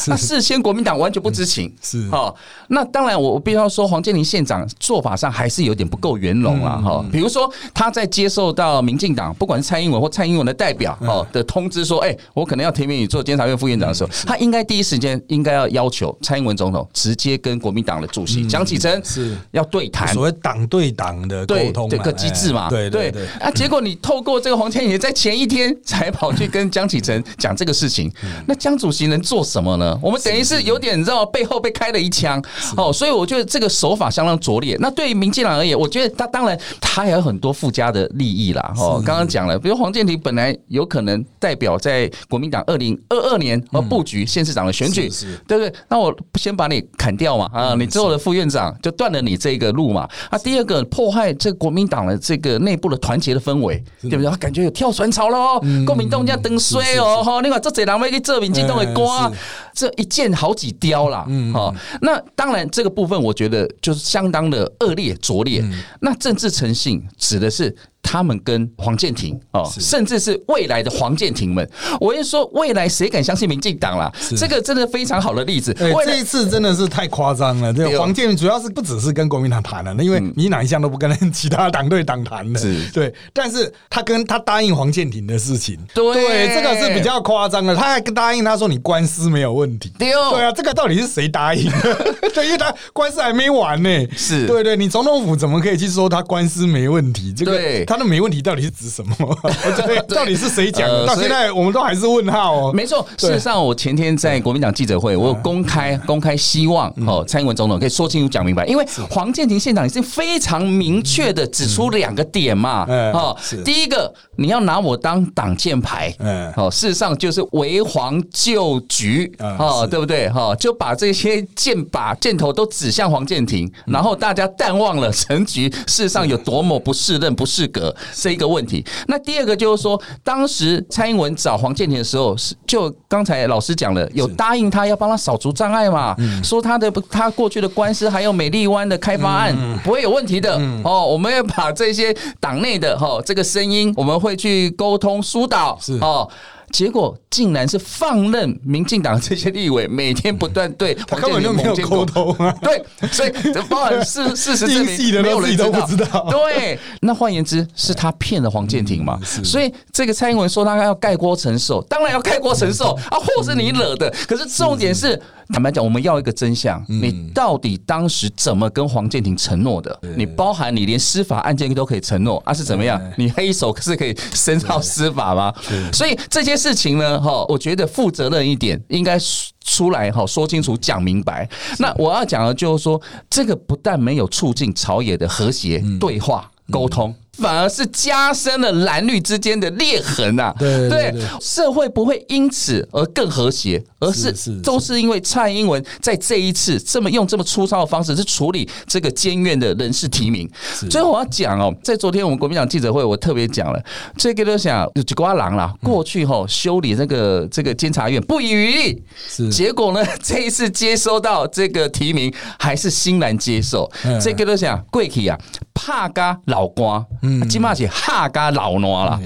[0.07, 2.35] 那事先国民党完全不知情，是哦。
[2.69, 6.81] 那当然，我必须要说，黄建庭县长做法上还是有点不够圆融啊。
[6.83, 22.71] 哈，比如说他在接受到民进党，不管是蔡英文或蔡英文的代表，哦的通知说，哎，我可能要提名你做监察院副院长的时候，他应该第一时间应应该要要求蔡英文总统直接跟国民党的主席蒋启成是要对谈，所谓党对党的沟通这个机制嘛？
[22.71, 23.27] 对对对。
[23.41, 28.09] 啊，结果你透过这个黄天野在前一天 才跑去跟江启成讲这个事情，
[28.47, 29.99] 那江主席能做什么呢？
[30.01, 32.41] 我们等于是有点知道背后被开了一枪
[32.77, 34.77] 哦，所以我觉得这个手法相当拙劣。
[34.79, 38.73] 那对于民进党而言，我觉得他当然他也有很多附加的利益啦。
[38.77, 45.11] 哦，刚刚讲了，比如黄建庭本来有可能代表在国民党二零二二年而布局县市长的选举。
[45.47, 45.73] 对不对？
[45.89, 47.75] 那我先把你砍掉嘛啊！
[47.75, 50.39] 你之后的副院长就断了你这个路嘛啊！
[50.39, 54.31] 第二个破坏这国民党的这个内部的团结的氛围，对不对？
[54.37, 57.41] 感觉有跳船潮了哦，国民党要登衰哦哈！
[57.43, 59.31] 另外这几人要去做民进党的瓜，
[59.75, 61.27] 这一箭好几雕啦。
[61.53, 65.63] 好，那当然这个部分我觉得就是相当的恶劣拙劣。
[66.01, 67.75] 那政治诚信指的是。
[68.03, 71.67] 他们跟黄建廷哦，甚至是未来的黄建廷们，
[72.01, 74.13] 我是说，未来谁敢相信民进党啦？
[74.37, 75.73] 这个真的非常好的例子。
[76.05, 77.73] 这一次真的是太夸张了。
[77.73, 82.61] 这个黄建庭主要是不只是跟国民党谈了，因为民进党一向都不跟其他党对党谈的。
[82.93, 87.75] 对，但是他跟他答应黄建廷的事情，对，这个是比较夸张的。
[87.75, 89.91] 他还答应他说你官司没有问题。
[89.99, 91.71] 对啊，这个到底是谁答应？
[92.35, 93.89] 对，因为他官司还没完呢。
[94.17, 97.33] 是对对，你总统府怎么可以去说他官司没问题？
[97.33, 97.92] 这个。
[97.93, 99.15] 他的没问题到底是指什么？
[99.87, 101.07] 对，到底是谁讲的？
[101.07, 102.73] 到现在我们都还是问号哦。
[102.73, 112.87] 没错，事实上，我前天在国民党记者会，我有公开公开希望哦，蔡英文总统可以说清楚讲明白，因为黄建庭县长已经非常明确的指出两个点嘛。
[113.13, 120.31] 哦，第一个，你要拿我当挡箭牌，嗯，哦，事实上就是为黄救局，哦，对不对？
[120.31, 127.82] 哈，就把这些箭靶箭头都指向黄建庭，然后大家淡忘了陈局事实上有多么不适任、不适格。
[128.13, 128.85] 是一个问题。
[129.09, 136.15] 那第二个就是说，当时蔡英文找黄建庭的时候，是就刚才老师讲了，有答应他要帮他扫除障碍嘛？
[136.45, 141.07] 说他的他过去的官司还有美丽湾的开发案不会有问题的哦。
[141.07, 146.29] 我们要把这些党内的哈这个声音，我们会去沟通疏导哦。
[146.73, 152.53] 结果竟然是放任民进党这些立委每天不断对 他根本就没有沟通啊！
[152.63, 152.83] 对，
[153.13, 153.33] 所以
[153.69, 156.27] 包含事 事实证明，没有人都不知道。
[156.31, 159.21] 对，那换言之，是他骗了黄建庭嘛？
[159.45, 163.19] 所以这个蔡英文说他要盖锅承受，当然要盖锅承受啊！
[163.19, 165.21] 祸是你惹的，可是重点是。
[165.53, 169.97] 坦白讲，我们要一个真相，你到底当时怎么跟黄建庭承诺的？
[170.17, 173.01] 你包含你连司法案件都可以承诺，啊是怎么样？
[173.19, 175.55] 你黑手是可以伸到司法吗？
[175.93, 179.19] 所以这些事情呢，哈，我觉得负责任一点，应该
[179.63, 181.47] 出来哈说清楚讲明白。
[181.79, 187.15] 那我要讲的就是说，这个不但没有促进朝野的和谐对话沟通。
[187.39, 194.31] 反而是加深了蓝绿之间的裂痕呐，对，社会不会因此而更和谐，而是
[194.63, 200.49] 都是因为蔡英文在这一次这么用这么粗糙的方式去处理这个监院的人事提名。
[200.91, 203.83] 最后我要讲哦，在昨天我们国民党记者会，我特别讲了，
[204.19, 209.49] 这个都想有几瓜郎啦，过去哈修理那个这个监察院不遗余力，是。
[209.49, 213.91] 结果呢这一次接收到这个提名还是欣然接受，
[214.21, 215.39] 这个都想贵体啊，
[215.75, 217.05] 怕家老瓜。
[217.23, 219.21] 嗯，金马姐哈嘎老挪了，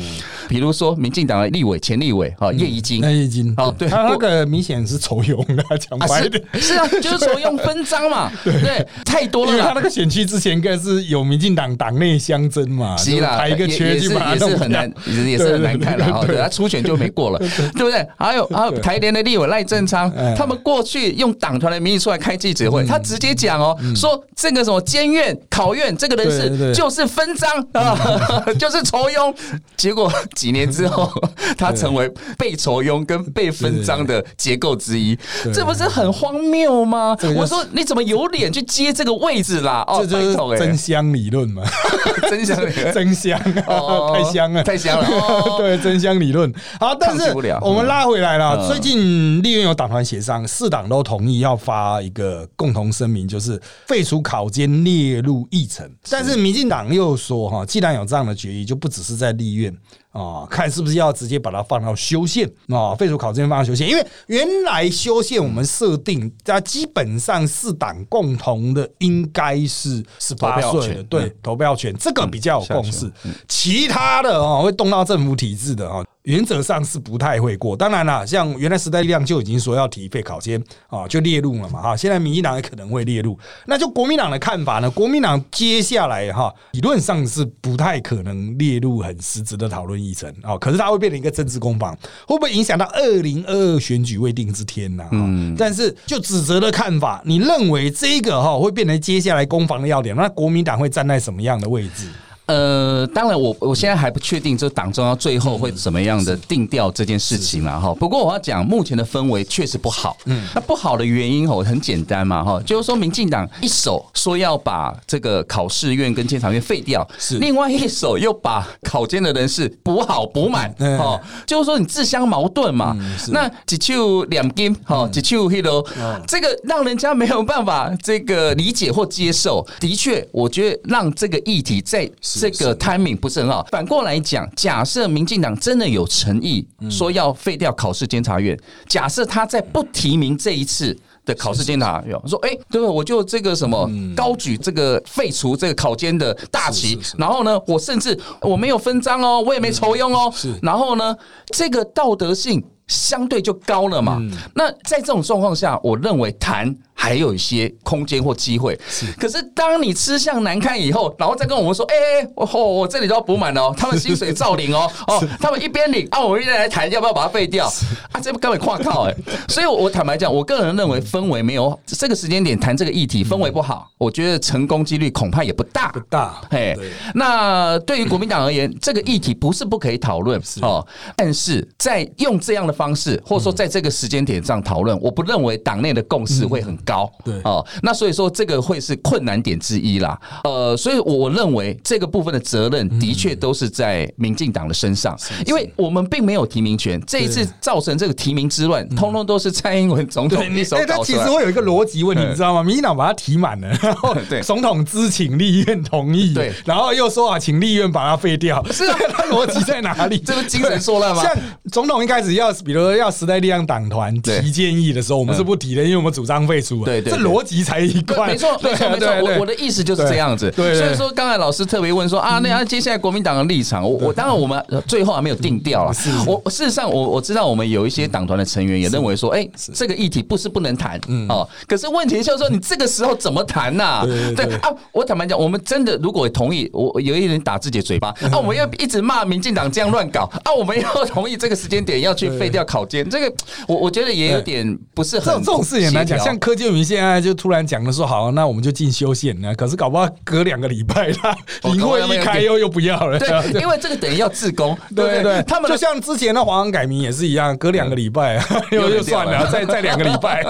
[0.49, 3.89] 比如说民进党的立委前立委啊叶宜金，叶宜金哦，对。
[3.89, 6.43] 他那个明显是筹用的， 讲白点。
[6.55, 14.93] 是啊，就是筹用分赃嘛， 对，太多了，因为他那个选区之前应该是有民进党党内相争嘛，是啦，排一个缺就也是很难，
[15.27, 18.07] 也是很难看的啊，对他初选就没过了，对不对？
[18.17, 27.47] 还有还有台联的立委赖正昌，他们过去用党团的名义出来开记者会，他直接讲哦，说这个什么监院考院这个人事就是分赃。
[28.59, 29.35] 就是仇庸，
[29.77, 31.11] 结果几年之后，
[31.57, 35.19] 他成为被仇庸跟被分赃的结构之一，
[35.53, 37.17] 这不是很荒谬吗？
[37.35, 39.83] 我说你怎么有脸去接这个位置啦？
[39.89, 41.63] 哦，这就是真香理论嘛，
[42.29, 42.57] 真香，
[42.93, 45.59] 真香，太香了，太香了。
[45.59, 46.53] 对，真香理论。
[46.79, 55.91] 好，但是我们拉回来了，最近立院有党团协商，四党都同意要发一个共同声明，就是废除考监列入议程。
[56.11, 57.65] 但是民进党又说哈。
[57.67, 59.75] 既然有这样的决议，就不只是在立院
[60.17, 63.89] 啊，看是不是要直接把它放到修宪啊，废除考证放到修宪。
[63.89, 73.13] 因为原来修宪我们设定，它基本上四党共同的应该是十八岁的，对，投票权这个比较有共识。
[73.47, 76.03] 其他的啊，会动到政府体制的啊。
[76.27, 81.97] 原则上是不太会过，当然了，像原来时代力量就已经说要提废考监啊，就列入了嘛哈。
[81.97, 84.91] 现在民进党也可能会列入，那就国民党的看法呢？
[84.91, 90.59] 国民党接下来哈，理论上是不太可能列入很实质的讨论议程啊。
[90.59, 95.05] 可是它会变成一个政治攻防，会不会影响到二零二二选举未定之天呢？
[95.13, 100.17] 嗯，但是就指责的看法，你认为这个哈会变成接下来攻防的要点？
[100.17, 102.09] 那国民党会站在什么样的位置？
[102.47, 107.93] 呃，当然，我我现在还不确定，这党中央最后会怎么样的定调这件事情了哈。
[107.95, 110.17] 不过我要讲，目前的氛围确实不好。
[110.27, 122.97] 嗯，那不好的原因哦，很简单嘛哈，就是说，民进党一手说要把这个考试院跟监察院废掉，是另外一手又把考监的人士补好补满，哈，就是说你自相矛盾嘛。
[123.29, 125.85] 那几处两金哈，几处黑楼，
[126.29, 129.67] 这个让人家没有办法这个理解或接受。
[129.81, 132.09] 的确，我觉得让这个议题在。
[132.41, 133.67] 这个 timing 不是很好。
[133.71, 142.89] 反过来讲，假设民进党真的有诚意说要废掉考试监察院，假设他在不提名这一次的考试监察院，说哎，对不对？
[142.89, 154.23] 我就这个什么高举这个废除这个考监的大旗，然后呢，我甚至我没有分赃哦，我也没抽佣哦，然后呢，这个道德性相对就高了嘛。
[154.55, 156.77] 那在这种状况下，我认为谈。
[156.99, 159.07] 还有一些空间或机会，是。
[159.13, 167.71] 可是当你吃相难看以后，然后再跟我们说，哎，我我这里都要补满哦，他们薪水照领哦， 哦，他们一边领，啊，我们一边来谈要不要把它废掉，
[168.13, 169.15] 啊，这不根本跨靠哎。
[169.47, 176.41] 所以，我坦白讲，我个人认为氛围没有这个时间点谈这个议题，氛围不好，我觉得成功几率恐怕也不大，不大。
[176.51, 176.75] 嘿，
[177.15, 186.75] 那对于国民党而言，这个议题不是不可以讨论哦，但是在用这样的方式，或者说在这个时间点上讨论，我不认为党内的共识会很。
[186.87, 190.19] 高对哦，那所以说这个会是困难点之一啦。
[190.45, 197.03] 呃，所以我认为这个部分的责任的确都是在民进党的身上，因为我们并没有提名权。
[197.07, 201.05] 这一次造成这个提名之乱，通通都是蔡英文总统一手搞出来。
[201.05, 202.63] 其实会有一个逻辑问题，你知道吗？
[202.63, 208.65] 民进党把它提满了， 然后总统知情立院同意，对，然后又说啊，请立院把它废掉。
[208.71, 210.19] 是啊， 他逻辑在哪里？
[210.25, 211.23] 这是精神错乱吗？
[211.23, 211.35] 像
[211.73, 216.76] 总统一开始要，比如说要时代力量党团提建议的时候，我们是不提的，因为我们主张废除。
[216.79, 219.09] 数，对对，这逻辑才一块，没错没错没错。
[219.23, 220.75] 我我的意思就是这样子，对。
[220.75, 225.93] 所以说刚才老师特别问说啊，那接下来国民党的立场，我我当然我们最后还没有定调了。
[226.27, 234.03] 我事实上我我知道我们有一些党团的成员也认为说，哎，这个议题不是不能谈哦，可是问题就是说你这个时候怎么谈呐？
[234.37, 243.33] 对啊，我坦白讲，我们真的如果同意，我有一人打自己的嘴巴啊，我们要一直骂民进党这样乱搞啊，我们要同意这个时间点要去废掉考监，这个
[243.67, 246.19] 我我觉得也有点不是很这种事也难讲。
[246.19, 253.29] 像柯建明现在就突然讲的说，好，那我们就进修宪呢，可是搞不好隔两个礼拜他林 会一开又又不要了，对，
[253.61, 255.23] 因为这个等于要自宫， 对对？
[255.23, 260.43] 对，他们就像之前的华安改名也是一样，隔两个礼拜又又算了，再再两个礼拜，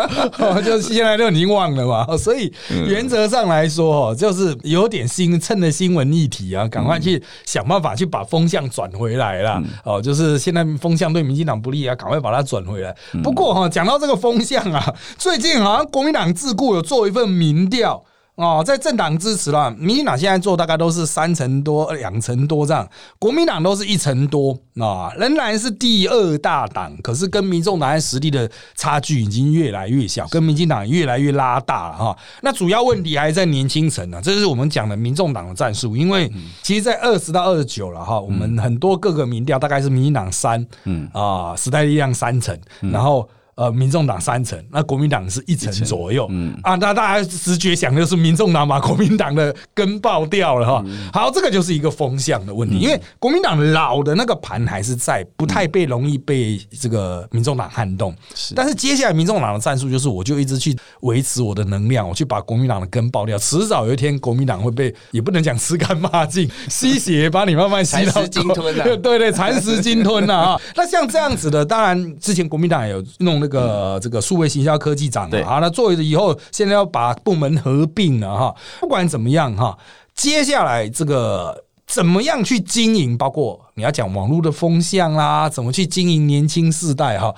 [0.65, 2.17] 就现在都已经忘了嘛。
[2.17, 2.53] 所以
[2.87, 9.63] 原则上来说，就是有点新趁着新闻议题啊，赶快去想办法去把风向转回来了。
[9.85, 12.95] 哦，就是现在风向对民进党不利啊，赶快把它转回来。
[13.23, 18.03] 不过哈，讲到这个风向啊，最近好像国民党自顾有做一份民调。
[18.37, 22.87] 哦，在政党支持了，民进党现在做大概都是三成多、两成多这样，
[23.19, 32.19] 国民党都是一成多啊，仍然是第二大党，可是跟民众党实力的差距已经越来越小，跟民进党越来越拉大了哈。
[32.42, 36.31] 那主要问题还是在年轻层呢，这是我们讲的民众党的战术，因为
[36.62, 42.55] 其实，在二十到二十九了哈，我们很多各个民调大概是民进党三，嗯啊，时代力量三成，
[42.93, 43.26] 然后。
[43.57, 50.85] 呃，民众党三成，那国民党是一成左右，嗯啊，那大家直觉想的是民众党把国民党的根爆掉了哈。
[51.11, 58.15] 好，这个就是一个风向的问题，因为国民党老的那个盘还是在，不太被容易被这个民众党撼动。
[58.35, 70.61] 是，但是接下来民众党的战术就是，我就一直去维持我的能量，我去把国民党的根爆掉，迟早有一天国民党会被，也不能讲吃干抹净， 吸血把你慢慢 吸到鲸吞啊，对对，蚕食鲸吞了啊。
[70.77, 73.45] 那像这样子的，当然之前国民党也有弄。
[73.47, 79.78] 这个这个数位行销科技长啊，那作为以后现在要把部门合并了哈，不管怎么样哈，
[80.14, 87.32] 接下来这个怎么样去经营，包括你要讲网络的风向啦，怎么去经营年轻世代哈。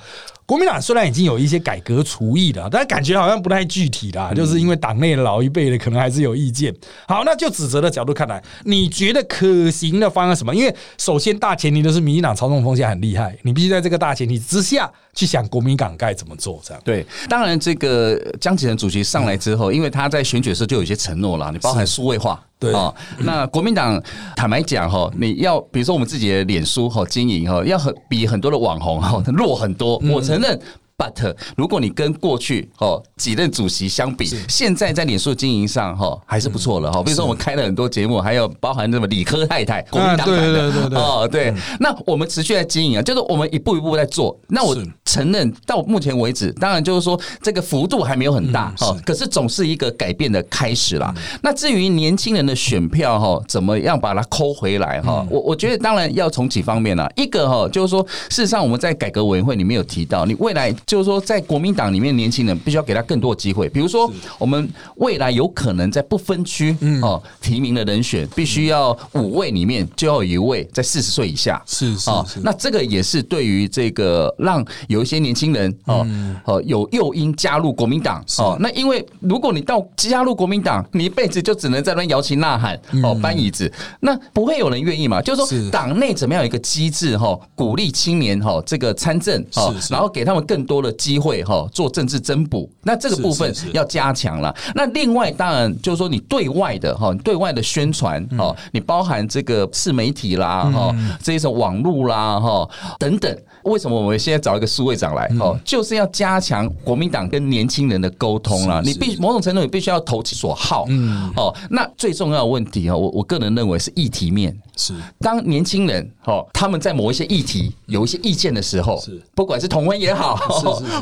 [0.48, 6.74] 国民党虽然已经有一些改革厨艺了，但感觉好像不太具体啦，就是因为党内的老一辈的可能还是有意见。
[7.06, 10.54] 好，那就指责的角度看来，你觉得可行的方案什么？
[10.54, 16.58] 因为首先大前提都是民进党操纵风险很厉害，你必须在这个大前提之下去想国民党该怎么做。
[16.64, 22.42] 这样对，当然这个江启臣主席上来之后，因为他在选举的时候就有一些承诺了，你包含数位化。
[22.58, 24.02] 对啊，那国民党
[24.34, 30.60] 坦白讲哈，你要比如说我们自己的脸书哈经营哈，要很比很多的网红哈弱很多，我承认。
[30.98, 37.00] But 如果你跟过去哦几任主席相比，现在在脸书经营上哈还是不错了哈。
[37.04, 44.36] 比如说我们开了很多节目，还有包含什么理科太太国民党的哦对，那我们持续在经营啊，就是我们一步一步在做。
[44.48, 51.14] 那我承认到目前为止，当然就是说这个幅度还没有很大哦，可是总是一个改变的开始啦。
[51.40, 55.24] 那至于年轻人的选票哈，怎么样把它抠回来哈？
[55.30, 60.74] 我我觉得当然要从几方面啊，一个哈就是说，事实上我们在改革委员会里面有提到，你未来。
[60.88, 63.68] 就是说，在国民党里面，年轻人必须要给他更多的机会。
[63.68, 64.66] 比如说，我们
[64.96, 71.62] 未来有可能在不分区哦提名的人选，必须要五位里面就要有一位在四十岁以下。
[71.66, 76.06] 是是啊，那这个也是对于这个让有一些年轻人哦
[76.46, 78.56] 哦有诱因加入国民党哦。
[78.58, 82.74] 那因为如果你到加入国民党，你一辈子就只能在那摇旗呐喊
[83.04, 83.70] 哦搬椅子，
[84.00, 85.20] 那不会有人愿意嘛？
[85.20, 90.77] 就是说，党内怎么样有一个机制哈，鼓励青年哈这个参政哦，然后给他们更多。
[90.82, 94.54] 的机会哈，做政治增补，那这个部分要加强了。
[94.74, 102.68] 那另外当然就是说，你对外的哈，对外的宣传哈，你包含这个自媒体啦哈，这一种网络啦哈
[102.98, 103.36] 等等。
[103.64, 108.80] 为什么我们现在找一个苏会长来哦，就是要加强国民党跟年轻人的沟通了。
[108.82, 111.54] 你必某种程度你必须要投其所好，嗯哦。
[111.68, 114.56] 那最重要的问题哈，我我个人认为是议题面。
[114.76, 120.36] 是，当年轻人哈他们在某一些议题有一些意见的时候，是不管是同温也好，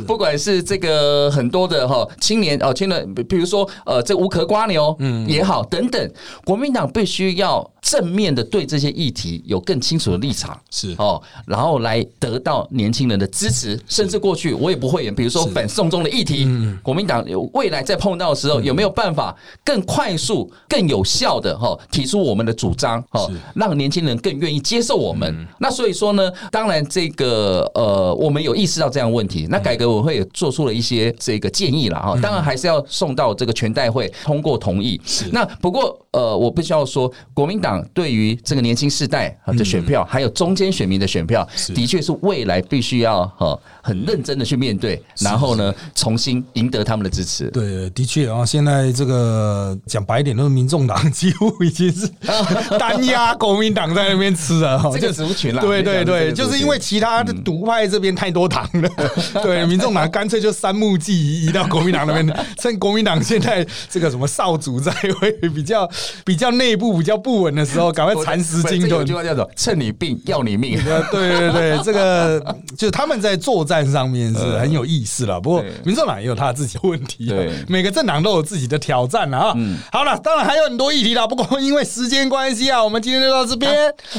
[0.06, 5.28] 不管是这个很多的哈青年哦，青年，比如说呃这无壳瓜牛嗯。
[5.28, 6.10] 也好等等，
[6.44, 10.94] 国民党必须要正面的对这些议题有更清楚的立场，是。
[10.96, 16.48] 哦，然后来得到年轻人的支持，甚至过去我也不会演，比如说反送中的议题，
[16.82, 23.66] 国民党有未来在碰到的时候有没有办法更快速、更有效的哈提出我们的主张哈那。
[23.66, 29.48] 让年轻人更愿意接受我们，那所以说呢，当然这个呃，我们有意识到这样问题。
[29.50, 35.00] 那那改革委会也做出了一些这个建议了哈，当然还是要送到这个全代会通过同意。
[35.04, 47.50] 是那不过呃，我必须要说，国民党对于这个年轻世代的选票，还有中间选民的选票，的确是未来必须要哈很认真的去面对，然后呢，重新赢得他们的支持。
[47.50, 52.08] 对，的确啊，现在这个讲白一点，都是民众党几乎已经是
[52.78, 55.60] 单压国民党在那边吃了，这个族群了。
[55.60, 58.88] 对对对，就是因为其他的独派这边太多党了，
[59.46, 64.92] 对， 民众党干脆就三目计移到国民党那边， 趁国民党现在这个什么少主在
[65.22, 65.88] 位比较
[66.24, 70.78] 比较内部比较不稳的时候，赶快蚕食精有句话叫做“趁你病要你命”。
[71.10, 72.40] 对对对，这个
[72.76, 75.40] 就是他们在作战上面是很有意思了。
[75.40, 79.56] 不过民众党也有他自己的问题，对，每个政党都有自己的挑战了啊。
[79.92, 83.72] 好了，当然还有很多议题了，不过因为时间关系啊，我们今天就到这边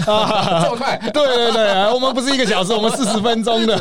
[0.05, 0.97] 啊，这么快？
[1.13, 3.77] 对对对，我们不是一个小时，我们四十分钟的。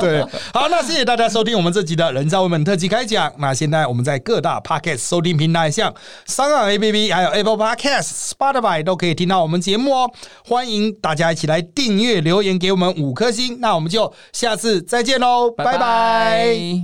[0.00, 0.22] 对，
[0.52, 3.32] 好，那那谢谢大家收听我们这集的人造文本特辑开讲。
[3.38, 5.94] 那现在我们在各大 Podcast 收听平台，像
[6.26, 10.10] 三岸 APP 还有 Apple Podcast、Spotify 都可以听到我们节目哦。
[10.44, 13.58] 欢迎大家一起来订阅、留言给我们五颗星。
[13.58, 16.82] 那我们就下次再见喽，拜拜。